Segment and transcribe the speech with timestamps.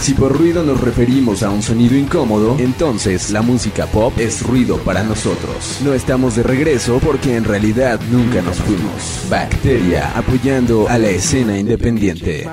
[0.00, 4.78] Si por ruido nos referimos a un sonido incómodo, entonces la música pop es ruido
[4.78, 5.80] para nosotros.
[5.82, 9.26] No estamos de regreso porque en realidad nunca nos fuimos.
[9.28, 12.46] Bacteria apoyando a la escena independiente.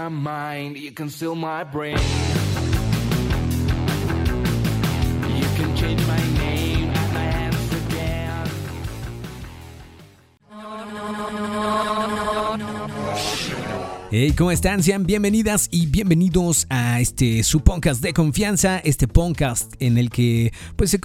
[14.15, 14.83] Hey, ¿cómo están?
[14.83, 20.53] Sean bienvenidas y bienvenidos a este su podcast de confianza, este podcast en el que
[20.75, 20.99] pues se,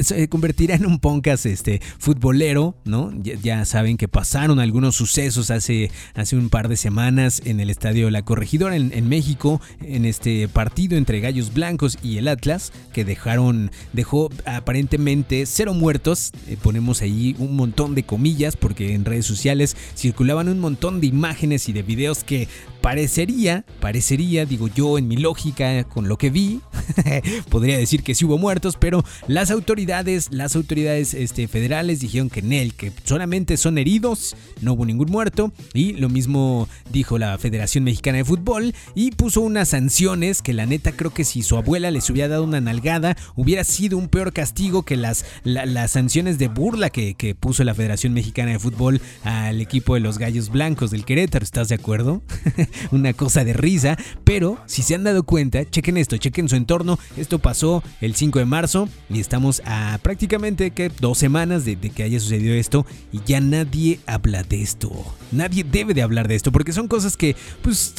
[0.00, 3.12] se convertirá en un podcast este futbolero, ¿no?
[3.22, 8.10] Ya, saben que pasaron algunos sucesos hace, hace un par de semanas en el estadio
[8.10, 13.70] La Corregidora en, México, en este partido entre Gallos Blancos y el Atlas, que dejaron,
[13.92, 16.32] dejó aparentemente cero muertos.
[16.48, 21.06] Eh, ponemos ahí un montón de comillas porque en redes sociales circulaban un montón de
[21.06, 22.47] imágenes y de videos que
[22.80, 26.60] parecería, parecería, digo yo en mi lógica, con lo que vi,
[27.50, 32.40] podría decir que sí hubo muertos, pero las autoridades, las autoridades este, federales dijeron que
[32.40, 37.36] en él, que solamente son heridos, no hubo ningún muerto, y lo mismo dijo la
[37.38, 41.56] Federación Mexicana de Fútbol, y puso unas sanciones que la neta creo que si su
[41.56, 46.38] abuela les hubiera dado una nalgada, hubiera sido un peor castigo que las, las sanciones
[46.38, 50.50] de burla que, que puso la Federación Mexicana de Fútbol al equipo de los Gallos
[50.50, 52.22] Blancos del Querétaro, ¿estás de acuerdo?
[52.90, 56.77] una cosa de risa, pero si se han dado cuenta, chequen esto, chequen su entorno,
[57.16, 62.20] esto pasó el 5 de marzo y estamos a prácticamente dos semanas de, que haya
[62.20, 64.90] sucedido esto y ya nadie habla de esto,
[65.32, 67.94] nadie debe de hablar de esto porque son cosas que, pues,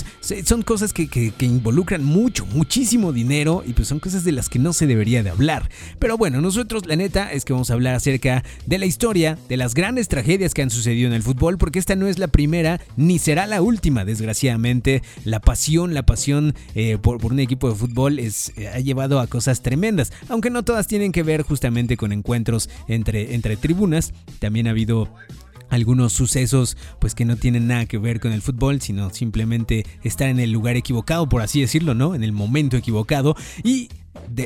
[0.45, 4.59] son cosas que, que, involucran mucho, muchísimo dinero y pues son cosas de las que
[4.59, 5.69] no se debería de hablar.
[5.99, 9.58] Pero bueno, nosotros la neta es que vamos a hablar acerca de la historia, de
[9.58, 12.80] las grandes tragedias que han sucedido en el fútbol, porque esta no es la primera
[12.97, 18.19] ni será la última, desgraciadamente la pasión, la pasión eh, por, un equipo de fútbol
[18.19, 22.11] es, eh, ha llevado a cosas tremendas, aunque no todas tienen que ver justamente con
[22.11, 25.09] encuentros entre, entre tribunas, también ha habido
[25.69, 30.30] algunos sucesos pues que no tienen nada que ver con el fútbol, sino simplemente estar
[30.30, 32.15] en el lugar equivocado, por así decirlo, ¿no?
[32.15, 33.35] En el momento equivocado.
[33.63, 33.89] Y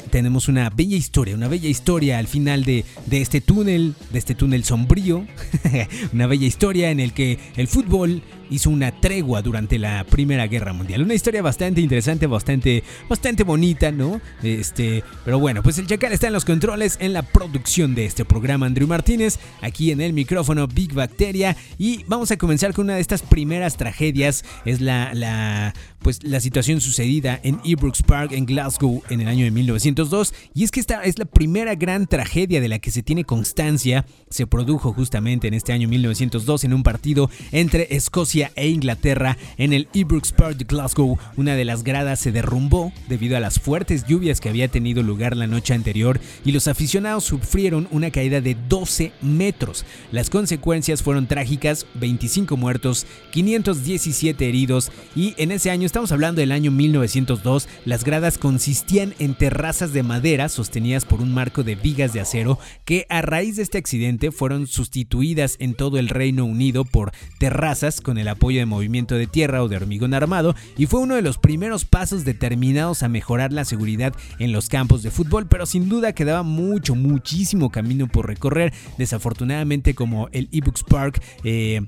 [0.09, 4.35] tenemos una bella historia, una bella historia al final de, de este túnel, de este
[4.35, 5.25] túnel sombrío,
[6.13, 8.21] una bella historia en el que el fútbol
[8.53, 11.01] hizo una tregua durante la Primera Guerra Mundial.
[11.01, 14.21] Una historia bastante interesante, bastante, bastante bonita, ¿no?
[14.43, 18.25] Este, pero bueno, pues el Chacal está en los controles, en la producción de este
[18.25, 22.95] programa, Andrew Martínez, aquí en el micrófono Big Bacteria, y vamos a comenzar con una
[22.95, 25.73] de estas primeras tragedias, es la, la,
[26.03, 30.63] pues, la situación sucedida en Ebrooks Park, en Glasgow, en el año de 1902, y
[30.63, 34.45] es que esta es la primera gran tragedia de la que se tiene constancia, se
[34.45, 39.87] produjo justamente en este año 1902 en un partido entre Escocia e Inglaterra en el
[39.93, 41.17] Ibrox Park de Glasgow.
[41.37, 45.37] Una de las gradas se derrumbó debido a las fuertes lluvias que había tenido lugar
[45.37, 49.85] la noche anterior y los aficionados sufrieron una caída de 12 metros.
[50.11, 56.51] Las consecuencias fueron trágicas, 25 muertos, 517 heridos y en ese año, estamos hablando del
[56.51, 62.13] año 1902, las gradas consistían en terrazas de madera sostenidas por un marco de vigas
[62.13, 66.83] de acero que a raíz de este accidente fueron sustituidas en todo el Reino Unido
[66.83, 70.99] por terrazas con el apoyo de movimiento de tierra o de hormigón armado y fue
[70.99, 75.45] uno de los primeros pasos determinados a mejorar la seguridad en los campos de fútbol,
[75.45, 78.73] pero sin duda quedaba mucho, muchísimo camino por recorrer.
[78.97, 81.81] Desafortunadamente, como el Ebrooks Park, eh,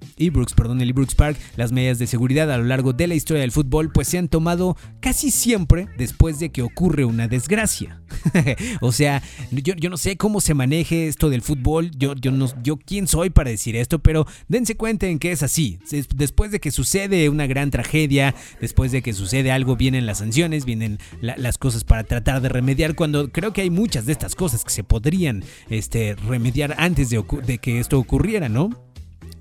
[0.56, 3.52] perdón, el Ebrooks Park, las medidas de seguridad a lo largo de la historia del
[3.52, 8.02] fútbol pues se han tomado casi siempre después de que ocurre una desgracia.
[8.82, 12.50] o sea, yo, yo, no sé cómo se maneje esto del fútbol, yo, yo, no,
[12.62, 15.80] yo quién soy para decir esto, pero dense cuenta en que es así
[16.14, 20.66] después de que sucede una gran tragedia, después de que sucede algo, vienen las sanciones,
[20.66, 24.66] vienen las cosas para tratar de remediar, cuando creo que hay muchas de estas cosas
[24.66, 28.84] que se podrían este, remediar antes de, de que esto ocurriera, ¿no?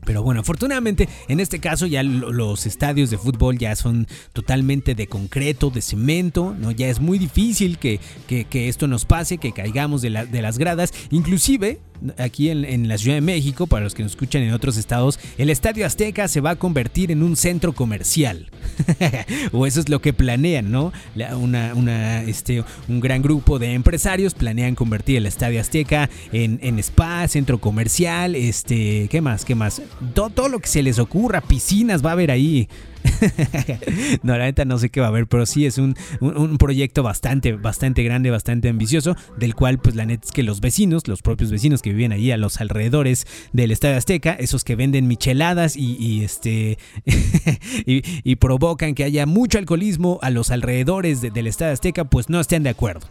[0.05, 5.07] Pero bueno, afortunadamente en este caso ya los estadios de fútbol ya son totalmente de
[5.07, 6.71] concreto, de cemento, ¿no?
[6.71, 10.93] Ya es muy difícil que, que, esto nos pase, que caigamos de, de las gradas.
[11.11, 11.81] Inclusive
[12.19, 15.51] aquí en, la Ciudad de México, para los que nos escuchan en otros estados, el
[15.51, 18.51] Estadio Azteca se va a convertir en un centro comercial.
[19.53, 20.93] o eso es lo que planean, ¿no?
[21.39, 27.59] Una, este, un gran grupo de empresarios planean convertir el Estadio Azteca en, spa, centro
[27.59, 29.45] comercial, este, ¿qué más?
[29.45, 29.83] ¿Qué más?
[30.15, 32.69] Todo lo que se les ocurra, piscinas va a haber ahí.
[34.23, 37.03] no, la neta no sé qué va a haber, pero sí es un, un, proyecto
[37.03, 41.23] bastante, bastante grande, bastante ambicioso, del cual pues la neta es que los vecinos, los
[41.23, 45.77] propios vecinos que viven ahí a los alrededores del Estadio Azteca, esos que venden micheladas
[45.77, 46.79] y, este
[47.87, 52.63] y, provocan que haya mucho alcoholismo a los alrededores del Estadio Azteca, pues no estén
[52.63, 53.07] de acuerdo.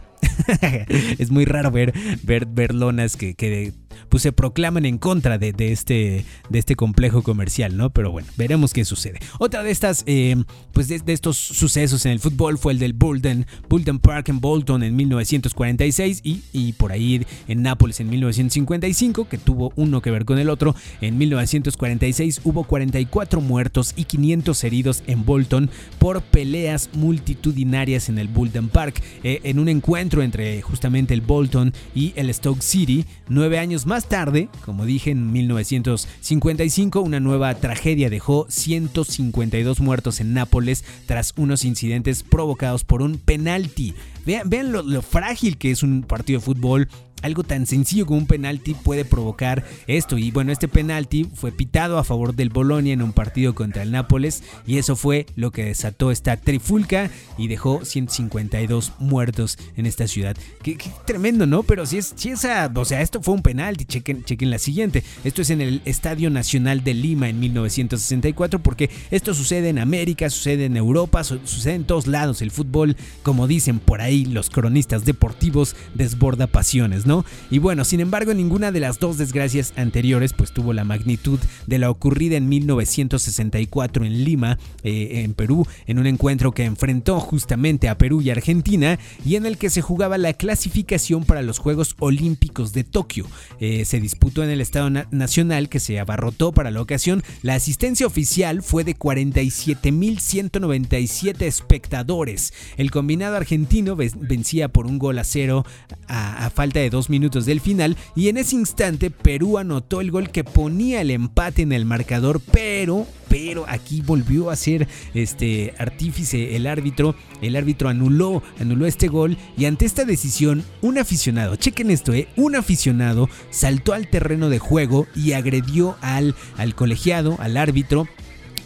[1.18, 1.92] es muy raro ver,
[2.22, 3.72] ver, ver lonas que, que
[4.08, 7.90] pues se proclaman en contra de, este, de este complejo comercial, ¿no?
[7.90, 9.18] Pero bueno, veremos qué sucede.
[9.38, 10.36] Otra de estas, eh,
[10.72, 14.82] pues de, estos sucesos en el fútbol fue el del Bolton, Bolton Park en Bolton
[14.82, 20.24] en 1946 y, y por ahí en Nápoles en 1955, que tuvo uno que ver
[20.24, 20.74] con el otro.
[21.00, 28.28] En 1946 hubo 44 muertos y 500 heridos en Bolton por peleas multitudinarias en el
[28.28, 33.58] Bolton Park, eh, en un encuentro entre justamente el Bolton y el Stoke City, nueve
[33.58, 40.84] años más tarde, como dije en 1955, una nueva tragedia dejó 152 muertos en Nápoles
[41.06, 43.94] tras unos incidentes provocados por un penalti.
[44.24, 46.88] Vean, lo, frágil que es un partido de fútbol
[47.24, 50.18] algo tan sencillo como un penalti puede provocar esto.
[50.18, 53.92] Y bueno, este penalti fue pitado a favor del Bolonia en un partido contra el
[53.92, 60.06] Nápoles y eso fue lo que desató esta trifulca y dejó 152 muertos en esta
[60.06, 60.36] ciudad.
[60.62, 60.76] Qué,
[61.06, 61.62] tremendo, ¿no?
[61.62, 65.02] Pero si es, si esa, o sea, esto fue un penalti, chequen, chequen la siguiente.
[65.24, 70.28] Esto es en el Estadio Nacional de Lima en 1964 porque esto sucede en América,
[70.28, 72.42] sucede en Europa, sucede en todos lados.
[72.42, 77.13] El fútbol, como dicen por ahí los cronistas deportivos, desborda pasiones, ¿no?
[77.50, 81.78] Y bueno, sin embargo, ninguna de las dos desgracias anteriores pues tuvo la magnitud de
[81.78, 87.88] la ocurrida en 1964 en Lima, eh, en Perú, en un encuentro que enfrentó justamente
[87.88, 91.94] a Perú y Argentina y en el que se jugaba la clasificación para los Juegos
[91.98, 93.26] Olímpicos de Tokio.
[93.60, 97.22] Eh, se disputó en el Estado Nacional que se abarrotó para la ocasión.
[97.42, 102.54] La asistencia oficial fue de 47.197 espectadores.
[102.76, 105.64] El combinado argentino vencía por un gol a cero
[106.08, 110.10] a, a falta de dos minutos del final y en ese instante Perú anotó el
[110.10, 115.74] gol que ponía el empate en el marcador, pero pero aquí volvió a ser este
[115.78, 121.56] artífice el árbitro, el árbitro anuló, anuló este gol y ante esta decisión un aficionado,
[121.56, 127.36] chequen esto, eh, un aficionado saltó al terreno de juego y agredió al, al colegiado,
[127.40, 128.06] al árbitro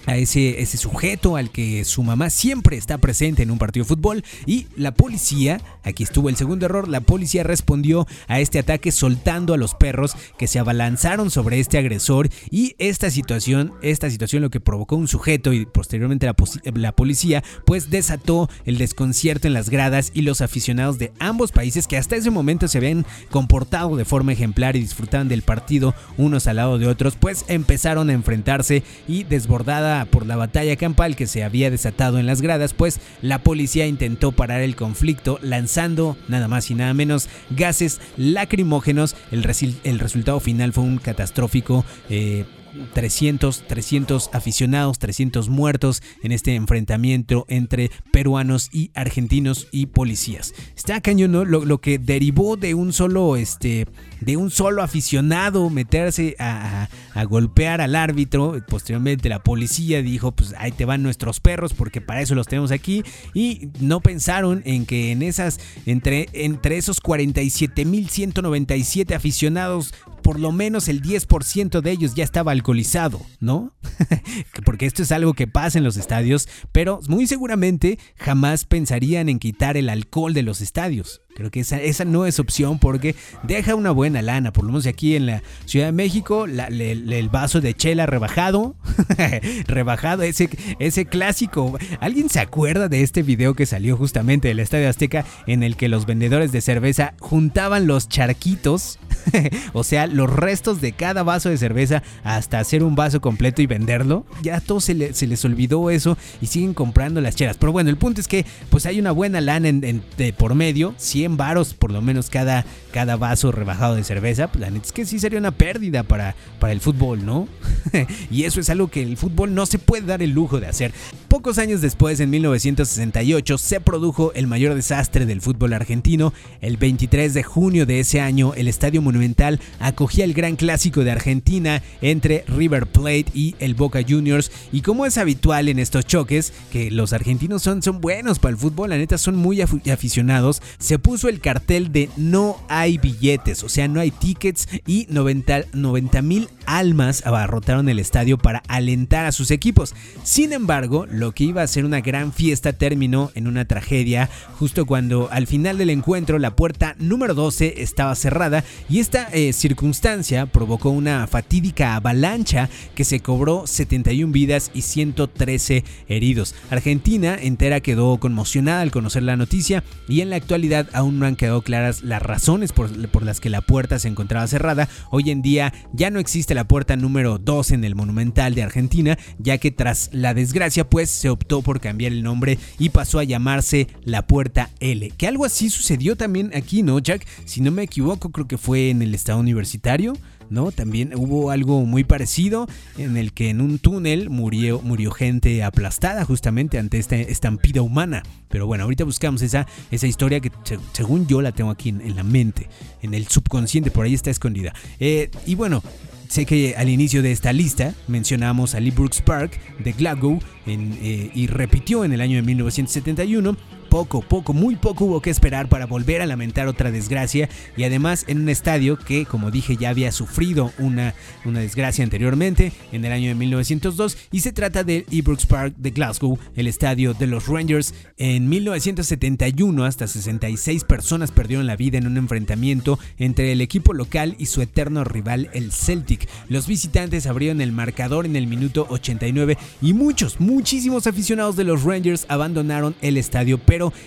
[0.09, 3.89] a ese, ese sujeto al que su mamá siempre está presente en un partido de
[3.89, 8.91] fútbol y la policía, aquí estuvo el segundo error, la policía respondió a este ataque
[8.91, 14.41] soltando a los perros que se abalanzaron sobre este agresor y esta situación, esta situación
[14.41, 16.35] lo que provocó un sujeto y posteriormente la,
[16.75, 21.87] la policía pues desató el desconcierto en las gradas y los aficionados de ambos países
[21.87, 26.47] que hasta ese momento se habían comportado de forma ejemplar y disfrutaban del partido unos
[26.47, 31.27] al lado de otros pues empezaron a enfrentarse y desbordada por la batalla campal que
[31.27, 36.49] se había desatado en las gradas, pues la policía intentó parar el conflicto lanzando nada
[36.49, 39.17] más y nada menos gases lacrimógenos.
[39.31, 39.47] El,
[39.85, 41.85] el resultado final fue un catastrófico.
[42.11, 42.45] Eh,
[42.94, 50.55] 300, 300 aficionados, 300 muertos en este enfrentamiento entre peruanos y argentinos y policías.
[50.76, 51.44] Está cañón, ¿no?
[51.44, 53.87] Lo, que derivó de un solo, este,
[54.20, 56.88] de un solo aficionado meterse a,
[57.29, 58.56] golpear al árbitro.
[58.69, 62.71] Posteriormente la policía dijo, pues ahí te van nuestros perros porque para eso los tenemos
[62.71, 63.03] aquí.
[63.35, 70.88] Y no pensaron en que en esas, entre, entre esos 47.197 aficionados por lo menos
[70.88, 73.75] el 10% de ellos ya estaba alcoholizado, ¿no?
[74.65, 79.39] Porque esto es algo que pasa en los estadios, pero muy seguramente jamás pensarían en
[79.39, 81.23] quitar el alcohol de los estadios.
[81.38, 83.14] Creo que esa, esa no es opción porque
[83.45, 84.52] deja una buena lana.
[84.52, 88.75] Por lo menos aquí en la Ciudad de México, el vaso de chela rebajado.
[89.68, 91.78] rebajado, ese, ese clásico.
[92.00, 95.88] ¿Alguien se acuerda de este video que salió justamente del Estadio Azteca en el que
[95.88, 98.99] los vendedores de cerveza juntaban los charquitos?
[99.75, 103.66] o sea, los restos de cada vaso de cerveza hasta hacer un vaso completo y
[103.66, 104.26] venderlo.
[104.42, 107.59] Ya a todos se, les olvidó eso y siguen comprando las chelas.
[107.59, 110.95] Pero bueno, el punto es que pues hay una buena lana de por medio.
[111.28, 114.49] 100 varos por lo menos cada, cada vaso rebajado de cerveza.
[114.49, 117.49] Pues la neta es que sí sería una pérdida para, para el fútbol, ¿no?
[118.30, 120.92] y eso es algo que el fútbol no se puede dar el lujo de hacer.
[121.28, 126.32] Pocos años después, en 1968, se produjo el mayor desastre del fútbol argentino.
[126.61, 131.11] El 23 de junio de ese año, el Estadio Monumental acogía el gran clásico de
[131.11, 134.50] Argentina entre River Plate y el Boca Juniors.
[134.73, 138.58] Y como es habitual en estos choques, que los argentinos son, son buenos para el
[138.58, 143.69] fútbol, la neta son muy aficionados, se puso el cartel de no hay billetes, o
[143.69, 149.51] sea, no hay tickets y 90 mil almas abarrotaron el estadio para alentar a sus
[149.51, 149.95] equipos.
[150.23, 154.87] Sin embargo, lo que iba a ser una gran fiesta terminó en una tragedia justo
[154.87, 160.47] cuando al final del encuentro la puerta número 12 estaba cerrada y esta eh, circunstancia
[160.47, 166.55] provocó una fatídica avalancha que se cobró 71 vidas y 113 heridos.
[166.71, 171.37] Argentina entera quedó conmocionada al conocer la noticia y en la actualidad aún no han
[171.37, 174.88] quedado claras las razones por, por las que la puerta se encontraba cerrada.
[175.11, 179.19] Hoy en día ya no existe la puerta número 2 en el Monumental de Argentina,
[179.38, 183.25] ya que tras la desgracia pues se optó por cambiar el nombre y pasó a
[183.25, 185.11] llamarse la Puerta L.
[185.17, 187.27] Que algo así sucedió también aquí, ¿no, Jack?
[187.45, 190.15] Si no me equivoco, creo que fue en el estado universitario.
[190.50, 190.73] ¿No?
[190.73, 196.25] También hubo algo muy parecido en el que en un túnel murió, murió gente aplastada
[196.25, 198.23] justamente ante esta estampida humana.
[198.49, 200.50] Pero bueno, ahorita buscamos esa, esa historia que
[200.93, 202.69] según yo la tengo aquí en, la mente,
[203.02, 204.73] en el subconsciente, por ahí está escondida.
[205.00, 205.83] Eh, y bueno,
[206.28, 211.31] Sé que al inicio de esta lista mencionamos a Lee Brooks Park de Glasgow eh,
[211.35, 213.57] y repitió en el año de 1971
[213.88, 218.25] poco, poco, muy poco hubo que esperar para volver a lamentar otra desgracia y además
[218.28, 221.14] en un estadio que, como dije, ya había sufrido una,
[221.45, 225.90] una desgracia anteriormente en el año de 1902 y se trata del Ibrox Park de
[225.90, 227.95] Glasgow, el estadio de los Rangers.
[228.16, 234.35] En 1971 hasta 66 personas perdieron la vida en un enfrentamiento entre el equipo local
[234.38, 236.28] y su eterno rival el Celtic.
[236.49, 241.83] Los visitantes abrieron el marcador en el minuto 89 y muchos, muchísimos aficionados de los
[241.83, 243.59] Rangers abandonaron el estadio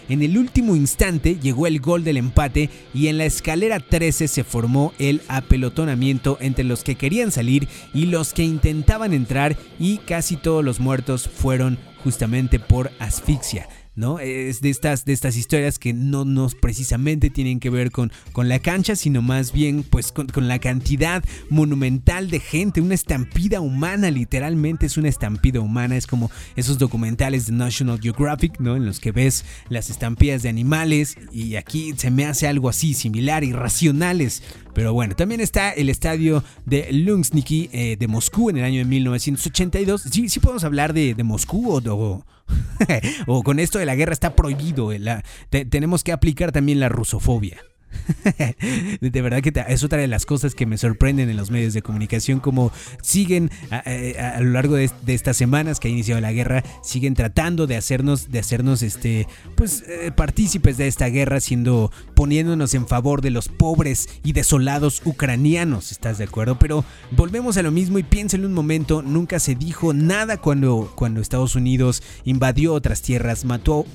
[0.10, 4.44] en el último instante llegó el gol del empate y en la escalera 13 se
[4.44, 10.36] formó el apelotonamiento entre los que querían salir y los que intentaban entrar y casi
[10.36, 13.68] todos los muertos fueron justamente por asfixia.
[13.96, 14.20] ¿No?
[14.20, 18.48] Es de estas, de estas historias que no nos precisamente tienen que ver con, con
[18.48, 24.10] la cancha, sino más bien pues con, la cantidad monumental de gente, una estampida humana,
[24.10, 28.76] literalmente es una estampida humana, es como esos documentales de National Geographic, ¿no?
[28.76, 32.94] En los que ves las estampidas de animales y aquí se me hace algo así,
[32.94, 34.42] similar, irracionales.
[34.74, 38.86] Pero bueno, también está el estadio de Lungsniki eh, de Moscú en el año de
[38.86, 40.04] 1982.
[40.04, 42.24] Sí, sí podemos hablar de, de Moscú o, o
[43.28, 44.90] o con esto de la guerra está prohibido.
[45.50, 47.62] tenemos que aplicar también la rusofobia.
[49.02, 51.82] de verdad que es otra de las cosas que me sorprenden en los medios de
[51.82, 52.72] comunicación, como
[53.02, 57.78] siguen a, lo largo de, estas semanas que ha iniciado la guerra, siguen tratando de
[57.78, 63.32] hacernos, de hacernos este, pues, eh, partícipes de esta guerra, siendo, poniéndonos en favor de
[63.32, 66.58] los pobres y desolados ucranianos, ¿estás de acuerdo?
[66.60, 71.22] Pero volvemos a lo mismo y piénsenlo un momento, nunca se dijo nada cuando, cuando
[71.22, 73.86] Estados Unidos invadió otras tierras, mató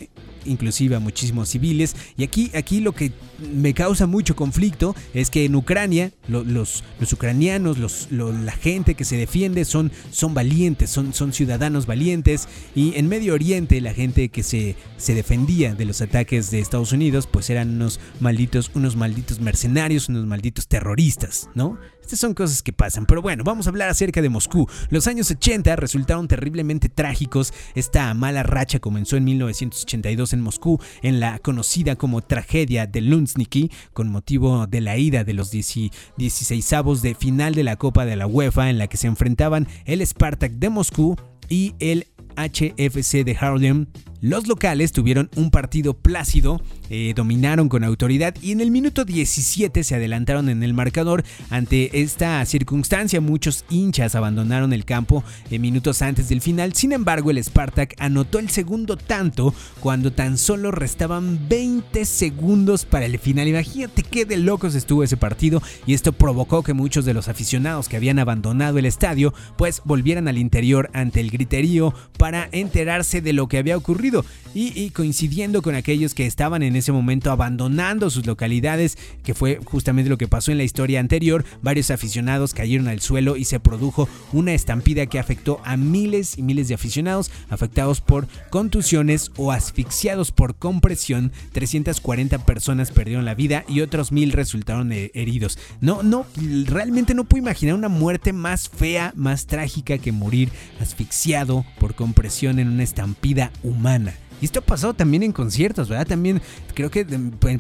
[0.47, 1.97] inclusive a muchísimos civiles.
[2.17, 3.13] Y aquí, aquí lo que
[3.53, 9.05] me causa mucho conflicto es que en Ucrania los, los ucranianos, los, la gente que
[9.05, 12.49] se defiende son, son valientes, son, son ciudadanos valientes.
[12.75, 16.93] Y en Medio Oriente la gente que se, se defendía de los ataques de Estados
[16.93, 21.79] Unidos pues eran unos malditos, unos malditos mercenarios, unos malditos terroristas, ¿no?
[22.07, 23.05] Estas son cosas que pasan.
[23.05, 24.69] Pero bueno, vamos a hablar acerca de Moscú.
[24.91, 27.53] Los años 80 resultaron terriblemente trágicos.
[27.75, 33.73] Esta mala racha comenzó en 1982 en Moscú, en la conocida como tragedia de Lunsniki,
[33.93, 38.15] con motivo de la ida de los 16 avos de final de la Copa de
[38.15, 41.17] la UEFA, en la que se enfrentaban el Spartak de Moscú
[41.49, 43.87] y el HFC de Harlem
[44.21, 49.85] los locales tuvieron un partido plácido, eh, dominaron con autoridad y en el minuto 17
[49.85, 51.25] se adelantaron en el marcador.
[51.51, 56.75] Ante esta circunstancia, muchos hinchas abandonaron el campo en minutos antes del final.
[56.75, 63.05] Sin embargo, el Spartak anotó el segundo tanto cuando tan solo restaban 20 segundos para
[63.05, 63.49] el final.
[63.49, 67.89] Imagínate qué de locos estuvo ese partido y esto provocó que muchos de los aficionados
[67.89, 73.33] que habían abandonado el estadio pues volvieran al interior ante el griterío para enterarse de
[73.33, 74.16] lo que había ocurrido
[74.55, 80.09] y, coincidiendo con aquellos que estaban en ese momento abandonando sus localidades, que fue justamente
[80.09, 84.09] lo que pasó en la historia anterior, varios aficionados cayeron al suelo y se produjo
[84.33, 90.33] una estampida que afectó a miles y miles de aficionados afectados por contusiones o asfixiados
[90.33, 95.59] por compresión, 340 personas perdieron la vida y otros mil resultaron heridos.
[95.81, 96.25] No, no,
[96.65, 102.59] realmente no puedo imaginar una muerte más fea, más trágica que morir asfixiado por compresión
[102.59, 104.06] en una estampida humana.
[104.41, 106.07] Y esto ha pasado también en conciertos, ¿verdad?
[106.07, 106.43] También
[106.75, 107.05] creo que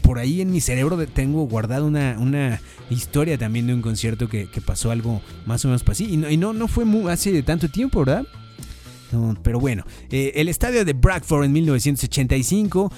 [0.02, 4.48] por ahí en mi cerebro tengo guardado una, una historia también de un concierto que,
[4.64, 6.04] pasó algo más o menos así.
[6.12, 8.26] Y no, no, fue muy, hace tanto tiempo, ¿verdad?
[9.42, 12.92] pero bueno, eh, el estadio de Bradford en 1985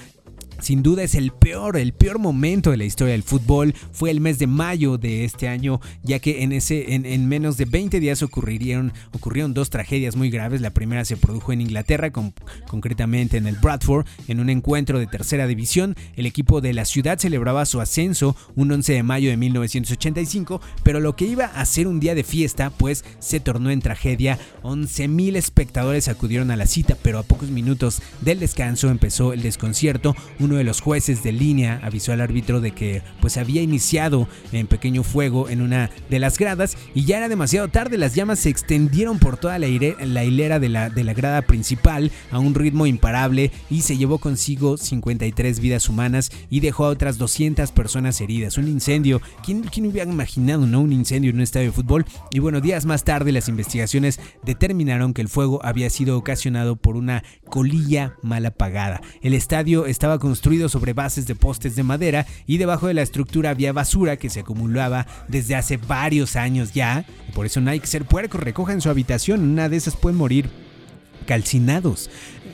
[0.61, 3.73] sin duda es el peor, el peor momento de la historia del fútbol.
[3.91, 7.65] Fue el mes de mayo de este año, ya que en, ese, en, menos de
[7.65, 10.61] 20 días ocurrieron, ocurrieron dos tragedias muy graves.
[10.61, 15.47] La primera se produjo en Inglaterra, concretamente en el Bradford, en un encuentro de tercera
[15.47, 15.95] división.
[16.15, 20.99] El equipo de la ciudad celebraba su ascenso un 11 de mayo de 1985, pero
[20.99, 24.39] lo que iba a ser un día de fiesta, pues se tornó en tragedia.
[24.63, 30.15] 11.000 espectadores acudieron a la cita, pero a pocos minutos del descanso empezó el desconcierto.
[30.49, 34.65] Uno de los jueces de línea avisó al árbitro de que pues había iniciado en
[34.65, 37.99] pequeño fuego en una de las gradas y ya era demasiado tarde.
[37.99, 42.39] Las llamas se extendieron por toda la, hilera de la, de la grada principal a
[42.39, 47.71] un ritmo imparable y se llevó consigo 53 vidas humanas y dejó a otras 200
[47.71, 48.57] personas heridas.
[48.57, 52.07] Un incendio, ¿quién, quién hubiera imaginado no un incendio en un estadio de fútbol?
[52.31, 56.97] Y bueno, días más tarde las investigaciones determinaron que el fuego había sido ocasionado por
[56.97, 58.99] una colilla mal apagada.
[59.21, 60.38] El estadio estaba construido
[60.69, 64.39] sobre bases de postes de madera y debajo de la estructura había basura que se
[64.39, 67.05] acumulaba desde hace varios años ya.
[67.33, 70.17] por eso no hay que ser puerco, recoja en su habitación, una de esas pueden
[70.17, 70.49] morir
[71.25, 72.09] calcinados.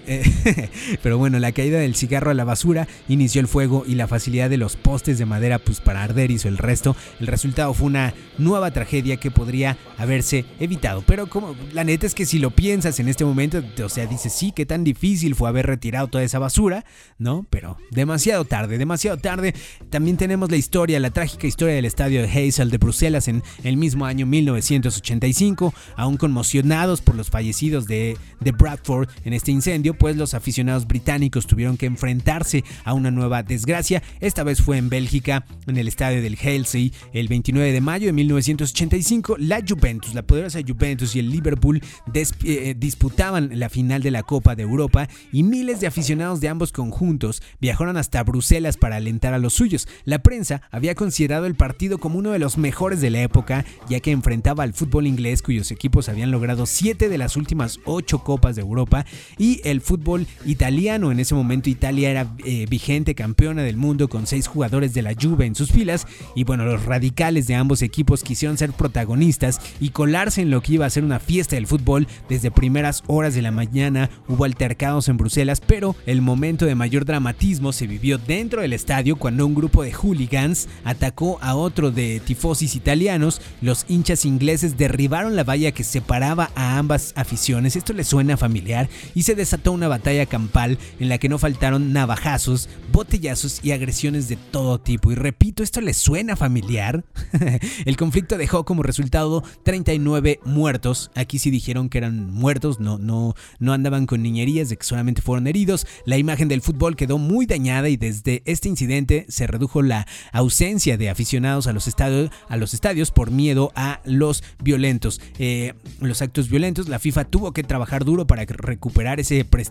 [1.02, 4.50] Pero bueno, la caída del cigarro a la basura inició el fuego y la facilidad
[4.50, 6.96] de los postes de madera pues para arder hizo el resto.
[7.20, 11.04] El resultado fue una nueva tragedia que podría haberse evitado.
[11.06, 14.34] Pero como la neta es que si lo piensas en este momento, o sea, dices,
[14.34, 16.86] sí, qué tan difícil fue haber retirado toda esa basura,
[17.18, 17.46] ¿no?
[17.50, 19.54] Pero demasiado tarde, demasiado tarde.
[19.90, 23.78] También tenemos la historia, la trágica historia del estadio de Hazel de Bruselas en el
[23.78, 30.16] mismo año 1985, aún conmocionados por los fallecidos de, de Bradford en este incendio pues
[30.16, 34.02] los aficionados británicos tuvieron que enfrentarse a una nueva desgracia.
[34.20, 38.14] Esta vez fue en Bélgica, en el estadio del Helsey, el 29 de mayo de
[38.14, 39.38] 1985.
[39.40, 41.82] La Juventus, la poderosa Juventus y el Liverpool
[42.14, 46.72] eh, disputaban la final de la Copa de Europa y miles de aficionados de ambos
[46.72, 49.88] conjuntos viajaron hasta Bruselas para alentar a los suyos.
[50.04, 54.00] La prensa había considerado el partido como uno de los mejores de la época, ya
[54.00, 58.56] que enfrentaba al fútbol inglés cuyos equipos habían logrado siete de las últimas ocho Copas
[58.56, 59.06] de Europa
[59.38, 61.12] y el fútbol italiano.
[61.12, 65.14] En ese momento Italia era eh, vigente campeona del mundo con seis jugadores de la
[65.14, 69.92] Juve en sus filas y bueno, los radicales de ambos equipos quisieron ser protagonistas y
[69.92, 72.08] colarse en lo que iba a ser una fiesta del fútbol.
[72.28, 77.06] Desde primeras horas de la mañana hubo altercados en Bruselas, pero el momento de mayor
[77.06, 82.20] dramatismo se vivió dentro del estadio cuando un grupo de hooligans atacó a otro de
[82.26, 83.42] tifosis italianos.
[83.62, 87.76] Los hinchas ingleses derribaron la valla que separaba a ambas aficiones.
[87.76, 91.94] Esto le suena familiar y se desató una batalla campal en la que no faltaron
[91.94, 95.12] navajazos, botellazos y agresiones de todo tipo.
[95.12, 97.04] Y repito, ¿esto les suena familiar?
[97.86, 101.12] el conflicto dejó como resultado 39 muertos.
[101.16, 105.22] Aquí sí dijeron que eran muertos, no, no, no andaban con niñerías de que solamente
[105.22, 105.86] fueron heridos.
[106.06, 110.98] La imagen del fútbol quedó muy dañada y desde este incidente se redujo la ausencia
[110.98, 115.22] de aficionados a los estadios, a los estadios por miedo a los violentos.
[115.38, 119.65] Eh, los actos violentos, la FIFA tuvo que trabajar duro para recuperar ese prestigio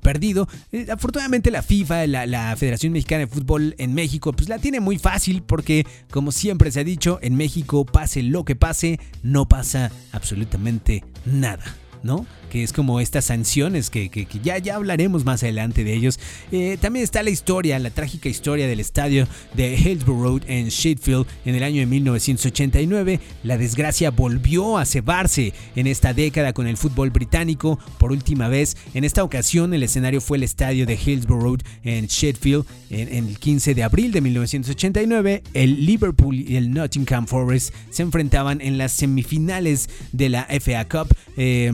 [0.00, 0.48] perdido.
[0.72, 4.80] Eh, afortunadamente la FIFA, la, la, Federación Mexicana de Fútbol en México, pues la tiene
[4.80, 9.48] muy fácil porque, como siempre se ha dicho, en México pase lo que pase, no
[9.48, 11.64] pasa absolutamente nada.
[12.02, 12.24] ¿no?
[12.50, 14.10] Que es como estas sanciones que,
[14.42, 16.18] ya, ya hablaremos más adelante de ellos.
[16.52, 21.54] Eh, también está la historia, la trágica historia del estadio de Hillsborough en Sheffield en
[21.54, 23.20] el año de 1989.
[23.42, 28.76] La desgracia volvió a cebarse en esta década con el fútbol británico por última vez.
[28.94, 33.74] En esta ocasión el escenario fue el estadio de Hillsborough en Sheffield en, el 15
[33.74, 35.42] de abril de 1989.
[35.54, 41.14] El Liverpool y el Nottingham Forest se enfrentaban en las semifinales de la FA Cup.
[41.36, 41.72] Eh,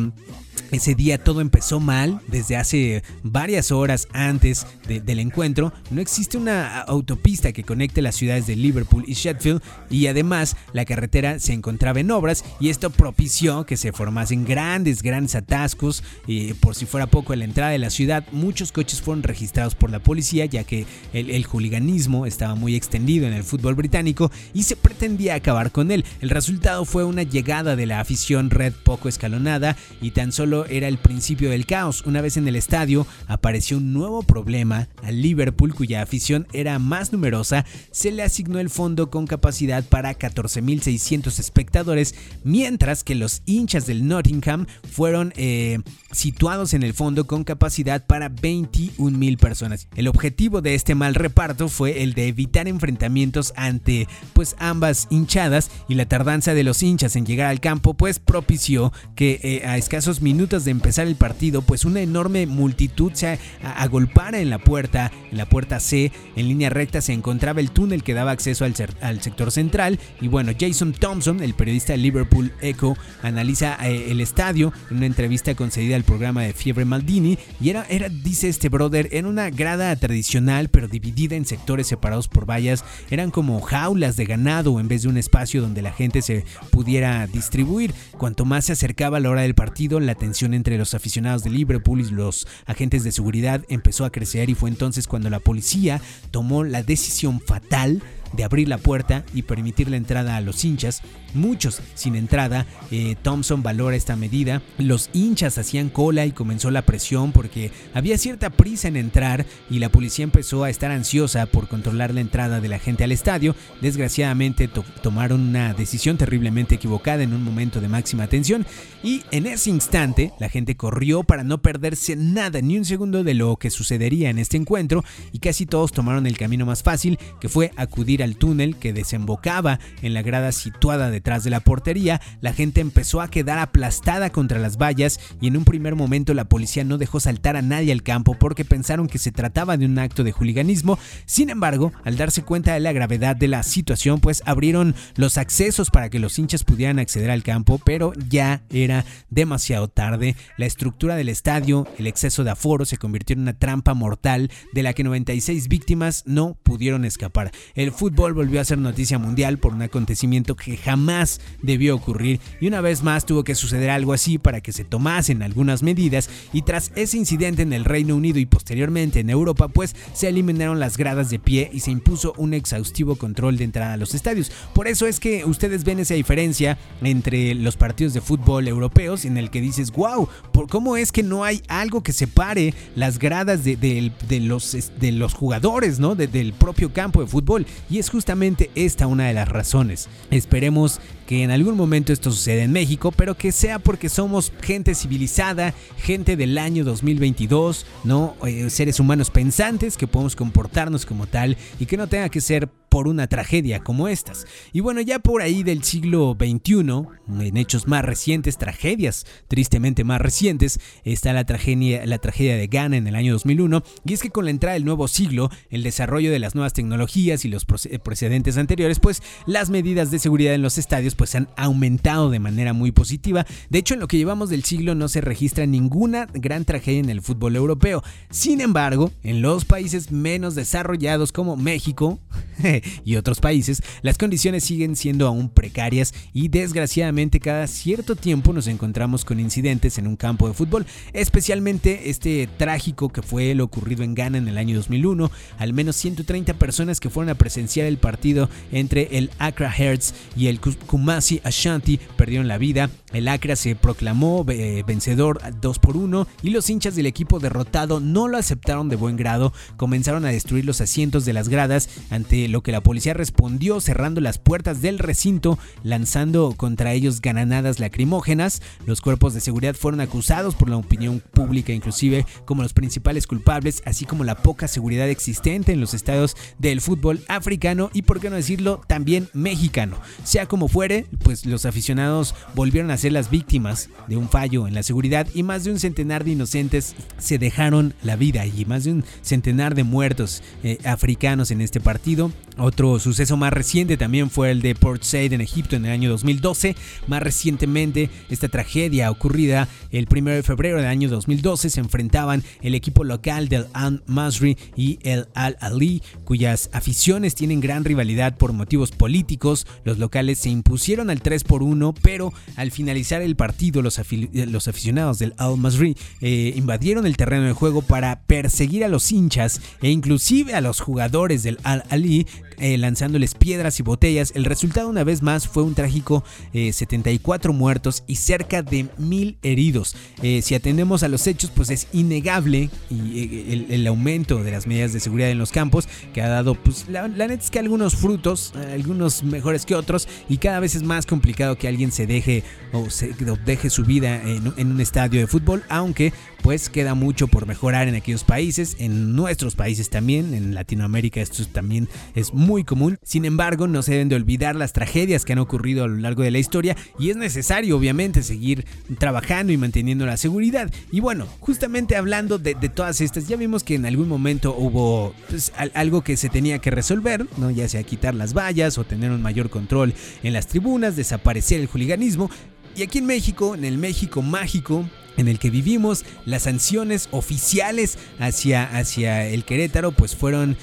[0.71, 5.73] ese día todo empezó mal, desde hace varias horas antes del encuentro.
[5.91, 10.85] No existe una autopista que conecte las ciudades de Liverpool y Sheffield y además la
[10.85, 16.03] carretera se encontraba en obras y esto propició que se formasen grandes, grandes atascos.
[16.27, 19.75] Y por si fuera poco, en la entrada de la ciudad muchos coches fueron registrados
[19.75, 24.31] por la policía ya que el, el hooliganismo estaba muy extendido en el fútbol británico
[24.55, 26.05] y se pretendía acabar con él.
[26.21, 30.89] El resultado fue una llegada de la afición red poco escalonada y tan solo era
[30.89, 32.03] el principio del caos.
[32.05, 34.89] Una vez en el estadio apareció un nuevo problema.
[35.03, 40.19] Al Liverpool, cuya afición era más numerosa, se le asignó el fondo con capacidad para
[40.19, 45.79] 14.600 espectadores, mientras que los hinchas del Nottingham fueron eh,
[46.11, 49.89] situados en el fondo con capacidad para 21.000 personas.
[49.97, 55.71] El objetivo de este mal reparto fue el de evitar enfrentamientos ante pues ambas hinchadas
[55.89, 59.77] y la tardanza de los hinchas en llegar al campo pues propició que eh, a
[59.77, 64.59] escasos minutos minutos de empezar el partido, pues una enorme multitud se agolpara en la
[64.59, 68.65] puerta, en la puerta C, en línea recta se encontraba el túnel que daba acceso
[68.65, 74.11] al, al sector central y bueno, Jason Thompson, el periodista de Liverpool Echo, analiza eh,
[74.11, 78.49] el estadio en una entrevista concedida al programa de Fiebre Maldini y era, era, dice
[78.49, 83.61] este brother, en una grada tradicional pero dividida en sectores separados por vallas, eran como
[83.61, 87.93] jaulas de ganado en vez de un espacio donde la gente se pudiera distribuir.
[88.17, 92.01] Cuanto más se acercaba la hora del partido, la tensión entre los aficionados de Liverpool
[92.01, 96.63] y los agentes de seguridad empezó a crecer y fue entonces cuando la policía tomó
[96.63, 98.01] la decisión fatal
[98.33, 101.03] de abrir la puerta y permitir la entrada a los hinchas,
[101.35, 102.67] muchos sin entrada.
[102.91, 104.63] Eh, Thompson valora esta medida.
[104.79, 109.79] Los hinchas hacían cola y comenzó la presión porque había cierta prisa en entrar y
[109.79, 113.55] la policía empezó a estar ansiosa por controlar la entrada de la gente al estadio.
[113.81, 114.69] Desgraciadamente
[115.03, 118.67] tomaron una decisión terriblemente equivocada en un momento de máxima tensión
[119.03, 123.35] y en ese instante la gente corrió para no perderse nada ni un segundo de
[123.35, 127.49] lo que sucedería en este encuentro y casi todos tomaron el camino más fácil que
[127.49, 132.53] fue acudir al túnel que desembocaba en la grada situada detrás de la portería, la
[132.53, 136.85] gente empezó a quedar aplastada contra las vallas y en un primer momento la policía
[136.85, 140.25] no dejó saltar a nadie al campo porque pensaron que se trataba de un acto
[140.25, 140.99] de juliganismo.
[141.27, 145.91] Sin embargo, al darse cuenta de la gravedad de la situación, pues abrieron los accesos
[145.91, 150.37] para que los hinchas pudieran acceder al campo, pero ya era demasiado tarde.
[150.57, 154.83] La estructura del estadio, el exceso de aforo se convirtió en una trampa mortal de
[154.83, 157.51] la que 96 víctimas no pudieron escapar.
[157.75, 162.41] El fútbol fútbol volvió a ser noticia mundial por un acontecimiento que jamás debió ocurrir
[162.61, 166.29] y una vez más tuvo que suceder algo así para que se tomasen algunas medidas
[166.53, 170.79] y tras ese incidente en el Reino Unido y posteriormente en Europa pues se eliminaron
[170.79, 174.53] las gradas de pie y se impuso un exhaustivo control de entrada a los estadios.
[174.75, 179.39] Por eso es que ustedes ven esa diferencia entre los partidos de fútbol europeos en
[179.39, 180.29] el que dices, wow,
[180.69, 186.15] ¿cómo es que no hay algo que separe las gradas de, los, jugadores, ¿no?
[186.15, 187.67] del propio campo de fútbol?
[187.91, 190.09] Y es justamente esta una de las razones.
[190.31, 194.95] Esperemos que en algún momento esto suceda en México, pero que sea porque somos gente
[194.95, 198.37] civilizada, gente del año 2022, ¿no?
[198.47, 202.69] Eh, seres humanos pensantes que podemos comportarnos como tal y que no tenga que ser
[202.93, 204.47] por una tragedia como estas.
[204.71, 207.07] Y bueno, ya por ahí del siglo XXI,
[207.41, 212.99] en hechos más recientes, tragedias tristemente más recientes, está la tragedia, la tragedia de Ghana
[212.99, 216.31] en el año 2001, y es que con la entrada del nuevo siglo, el desarrollo
[216.31, 220.77] de las nuevas tecnologías y los precedentes anteriores, pues las medidas de seguridad en los
[220.77, 223.47] estadios pues han aumentado de manera muy positiva.
[223.71, 227.09] De hecho, en lo que llevamos del siglo no se registra ninguna gran tragedia en
[227.09, 228.03] el fútbol europeo.
[228.29, 232.21] Sin embargo, en los países menos desarrollados como México,
[233.05, 238.67] y otros países, las condiciones siguen siendo aún precarias y desgraciadamente cada cierto tiempo nos
[238.67, 244.03] encontramos con incidentes en un campo de fútbol, especialmente este trágico que fue lo ocurrido
[244.03, 247.99] en Ghana en el año 2001, al menos 130 personas que fueron a presenciar el
[247.99, 253.77] partido entre el Accra Hearts y el Kumasi Ashanti perdieron la vida, el Accra se
[253.77, 258.89] proclamó eh, vencedor 2 por 1 y los hinchas del equipo derrotado no lo aceptaron
[258.89, 262.81] de buen grado, comenzaron a destruir los asientos de las gradas ante lo que la
[262.81, 268.63] policía respondió cerrando las puertas del recinto, lanzando contra ellos gananadas lacrimógenas.
[268.87, 273.83] Los cuerpos de seguridad fueron acusados por la opinión pública inclusive como los principales culpables,
[273.85, 278.31] así como la poca seguridad existente en los estados del fútbol africano y por qué
[278.31, 279.99] no decirlo también mexicano.
[280.25, 284.75] Sea como fuere, pues los aficionados volvieron a ser las víctimas de un fallo en
[284.75, 288.85] la seguridad y más de un centenar de inocentes se dejaron la vida y más
[288.85, 292.33] de un centenar de muertos eh, africanos en este partido.
[292.65, 296.09] Otro suceso más reciente también fue el de Port Said en Egipto en el año
[296.11, 296.77] 2012.
[297.09, 302.77] Más recientemente, esta tragedia ocurrida el 1 de febrero del año 2012 se enfrentaban el
[302.77, 308.53] equipo local del Al Masri y el Al Ali, cuyas aficiones tienen gran rivalidad por
[308.53, 309.67] motivos políticos.
[309.83, 314.69] Los locales se impusieron al 3 por 1, pero al finalizar el partido, los, los
[314.69, 319.61] aficionados del Al Masri eh, invadieron el terreno de juego para perseguir a los hinchas
[319.81, 324.33] e inclusive a los jugadores del Al Ali eh, lanzándoles piedras y botellas.
[324.35, 329.39] El resultado una vez más fue un trágico 74 eh, muertos y cerca de mil
[329.43, 329.97] heridos.
[330.23, 335.01] Eh, si atendemos a los hechos, pues es innegable el, aumento de las medidas de
[335.01, 339.25] seguridad en los campos que ha dado, pues la, neta es que algunos frutos, algunos
[339.25, 343.15] mejores que otros y cada vez es más complicado que alguien se deje o, se,
[343.45, 346.13] deje su vida en, en un estadio de fútbol, aunque
[346.43, 351.45] pues queda mucho por mejorar en aquellos países, en nuestros países también, en Latinoamérica esto
[351.47, 352.99] también es muy común.
[353.03, 356.23] Sin embargo, no se deben de olvidar las tragedias que han ocurrido a lo largo
[356.23, 358.67] de la historia y es necesario obviamente seguir
[358.99, 360.71] trabajando y manteniendo la seguridad.
[360.91, 365.53] Y bueno, justamente hablando de, todas estas, ya vimos que en algún momento hubo pues,
[365.75, 367.51] algo que se tenía que resolver, ¿no?
[367.51, 371.67] ya sea quitar las vallas o tener un mayor control en las tribunas, desaparecer el
[371.67, 372.31] juliganismo.
[372.75, 377.99] Y aquí en México, en el México mágico, en el que vivimos, las sanciones oficiales
[378.19, 380.57] hacia, hacia el Querétaro pues fueron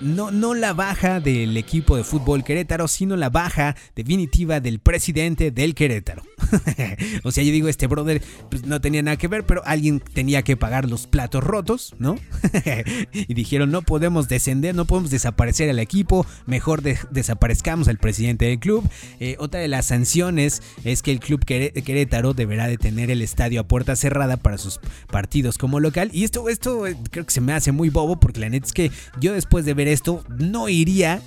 [0.00, 5.50] no, no la baja del equipo de fútbol Querétaro, sino la baja definitiva del presidente
[5.50, 6.22] del Querétaro.
[7.24, 10.42] o sea, yo digo, este brother pues, no tenía nada que ver, pero alguien tenía
[10.42, 12.16] que pagar los platos rotos, ¿no?
[13.12, 18.58] y dijeron, no podemos descender, no podemos desaparecer al equipo, mejor desaparezcamos al presidente del
[18.58, 18.88] club.
[19.20, 23.47] Eh, otra de las sanciones es que el club Querétaro deberá de tener el estadio
[23.56, 24.80] a puerta cerrada para sus
[25.10, 26.10] partidos como local.
[26.12, 28.72] Y esto, esto eh, creo que se me hace muy bobo porque la neta es
[28.72, 31.22] que yo después de ver esto no iría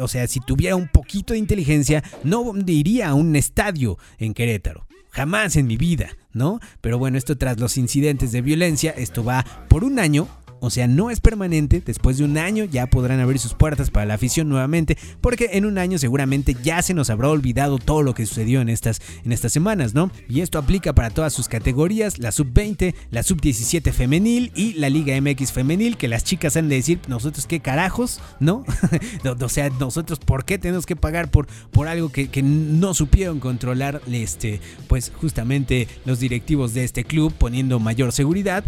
[0.00, 4.86] o sea, si tuviera un poquito de inteligencia, no iría a un estadio en Querétaro.
[5.10, 6.60] Jamás en mi vida, ¿no?
[6.82, 10.28] Pero bueno, esto tras los incidentes de violencia, esto va por un año
[10.66, 11.82] o sea, no es permanente.
[11.84, 15.64] Después de un año ya podrán abrir sus puertas para la afición nuevamente, porque en
[15.64, 19.32] un año seguramente ya se nos habrá olvidado todo lo que sucedió en estas, en
[19.32, 20.10] estas semanas, ¿no?
[20.28, 25.18] Y esto aplica para todas sus categorías, la sub-20, la sub-17 femenil y la Liga
[25.20, 28.64] MX femenil, que las chicas han de decir, nosotros qué carajos, ¿no?
[29.40, 34.02] o sea, nosotros por qué tenemos que pagar por, por algo que, no supieron controlar,
[34.10, 38.64] este, pues justamente los directivos de este club poniendo mayor seguridad.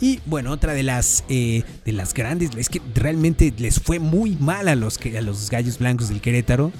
[0.00, 4.36] Y bueno, otra de las, eh, de las grandes es que realmente les fue muy
[4.40, 6.72] mal a los, a los gallos blancos del Querétaro.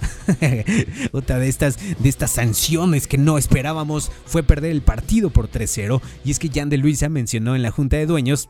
[1.13, 6.01] otra de estas, de estas sanciones que no esperábamos fue perder el partido por 3-0.
[6.25, 8.49] Y es que Jan de Luisa mencionó en la Junta de Dueños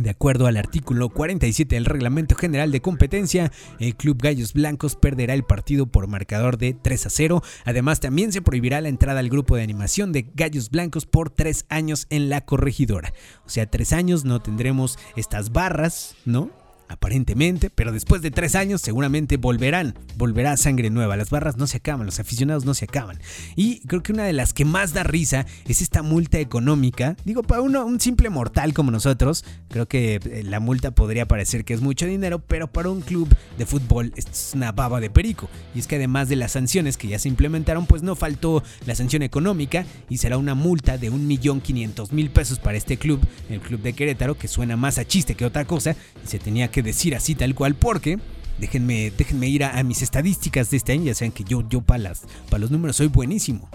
[0.00, 5.34] de acuerdo al artículo 47 del Reglamento General de Competencia, el Club Gallos Blancos perderá
[5.34, 7.42] el partido por marcador de 3 a 0.
[7.64, 11.66] Además, también se prohibirá la entrada al grupo de animación de Gallos Blancos por 3
[11.68, 13.12] años en la corregidora.
[13.44, 16.50] O sea, 3 años no tendremos estas barras, ¿no?
[16.88, 21.16] Aparentemente, pero después de tres años seguramente volverán, volverá sangre nueva.
[21.16, 23.18] Las barras no se acaban, los aficionados no se acaban.
[23.56, 27.16] Y creo que una de las que más da risa es esta multa económica.
[27.24, 31.74] Digo, para un simple mortal como nosotros, creo que eh, la multa podría parecer que
[31.74, 35.48] es mucho dinero, pero para un club de fútbol es una baba de perico.
[35.74, 38.94] Y es que además de las sanciones que ya se implementaron, pues no faltó la
[38.94, 43.92] sanción económica y será una multa de 1.500.000 pesos para este club, el club de
[43.92, 47.34] Querétaro, que suena más a chiste que otra cosa, y se tenía que decir así
[47.34, 48.18] tal cual porque
[48.58, 51.04] Déjenme, déjenme ir a, mis estadísticas de este año.
[51.04, 52.12] Ya saben que yo, yo para,
[52.58, 53.68] los números soy buenísimo.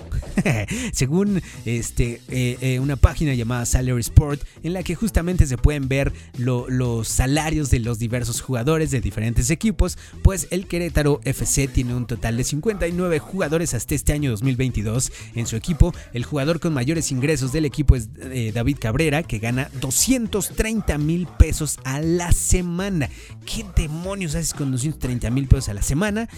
[0.93, 5.87] Según este, eh, eh, una página llamada Salary Sport, en la que justamente se pueden
[5.87, 11.95] ver los salarios de los diversos jugadores de diferentes equipos, pues el Querétaro FC tiene
[11.95, 15.93] un total de 59 jugadores hasta este año 2022 en su equipo.
[16.13, 21.27] El jugador con mayores ingresos del equipo es eh, David Cabrera, que gana 230 mil
[21.27, 23.09] pesos a la semana.
[23.45, 26.29] ¿Qué demonios haces con 230 mil pesos a la semana.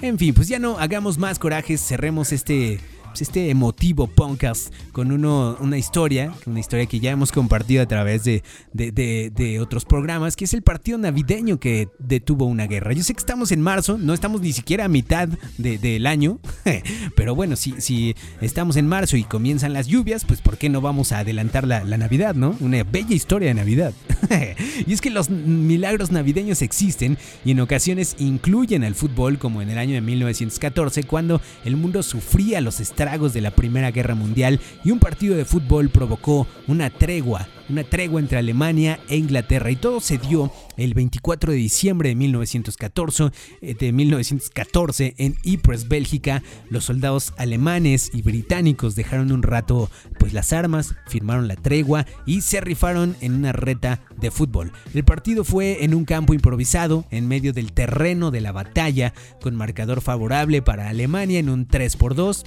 [0.00, 2.80] En fin, pues ya no hagamos más corajes, cerremos este
[3.20, 8.24] este emotivo podcast con uno, una historia, una historia que ya hemos compartido a través
[8.24, 12.92] de, de, otros programas, que es el partido navideño que detuvo una guerra.
[12.92, 16.38] Yo sé que estamos en marzo, no estamos ni siquiera a mitad del año,
[17.16, 20.80] pero bueno, si, si estamos en marzo y comienzan las lluvias, pues ¿por qué no
[20.80, 22.56] vamos a adelantar la, la Navidad, no?
[22.60, 23.92] Una bella historia de Navidad.
[24.86, 29.70] y es que los milagros navideños existen y en ocasiones incluyen al fútbol, como en
[29.70, 34.60] el año de 1914, cuando el mundo sufría los estados de la Primera Guerra Mundial
[34.84, 39.76] y un partido de fútbol provocó una tregua una tregua entre Alemania e Inglaterra y
[39.76, 46.42] todo se dio el 24 de diciembre de 1914, eh, de 1914 en Ypres, Bélgica.
[46.68, 52.42] Los soldados alemanes y británicos dejaron un rato pues las armas, firmaron la tregua y
[52.42, 54.72] se rifaron en una reta de fútbol.
[54.92, 59.56] El partido fue en un campo improvisado en medio del terreno de la batalla con
[59.56, 62.44] marcador favorable para Alemania en un 3 por 2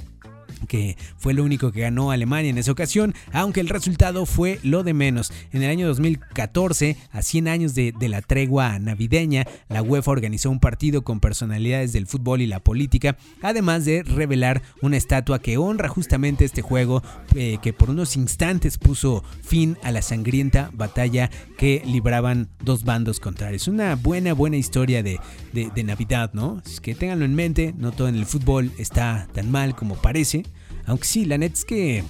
[0.68, 4.84] que fue lo único que ganó Alemania en esa ocasión, aunque el resultado fue lo
[4.84, 5.32] de menos.
[5.52, 10.60] En el año 2014, a 100 años de, la tregua navideña, la UEFA organizó un
[10.60, 15.90] partido con personalidades del fútbol y la política, además de revelar una estatua que honra
[15.90, 17.02] justamente este juego
[17.36, 23.20] eh, que por unos instantes puso fin a la sangrienta batalla que libraban dos bandos
[23.20, 23.68] contrarios.
[23.68, 25.20] Una buena, buena historia de,
[25.54, 26.62] de Navidad, ¿no?
[26.66, 30.44] Es que ténganlo en mente, no todo en el fútbol está tan mal como parece.
[30.86, 32.04] Aunque sí, la neta es que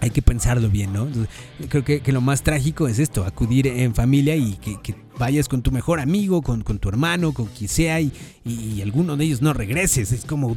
[0.00, 1.08] hay que pensarlo bien, ¿no?
[1.68, 5.72] Creo que, lo más trágico es esto, acudir en familia y que, vayas con tu
[5.72, 8.12] mejor amigo, con, tu hermano, con quien sea y,
[8.44, 10.12] y, alguno de ellos no regreses.
[10.12, 10.56] Es como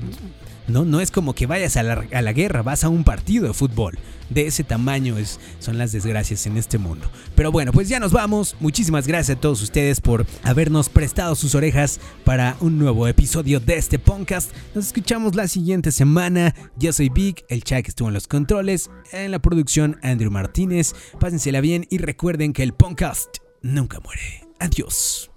[0.71, 3.97] no, no es como que vayas a la, guerra, vas a un partido de fútbol.
[4.29, 7.05] De ese tamaño es, son las desgracias en este mundo.
[7.35, 8.55] Pero bueno, pues ya nos vamos.
[8.61, 13.75] Muchísimas gracias a todos ustedes por habernos prestado sus orejas para un nuevo episodio de
[13.75, 14.51] este podcast.
[14.73, 16.55] Nos escuchamos la siguiente semana.
[16.77, 20.95] Yo soy Vic, el chat que estuvo en los controles, en la producción Andrew Martínez.
[21.19, 24.47] Pásensela bien y recuerden que el podcast nunca muere.
[24.59, 25.29] Adiós.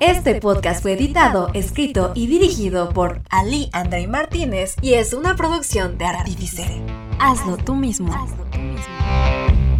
[0.00, 5.96] Este podcast fue editado, escrito y dirigido por Ali André Martínez y es una producción
[5.96, 6.82] de Artifice.
[7.18, 8.12] Hazlo tú mismo.
[8.12, 9.75] Hazlo tú mismo.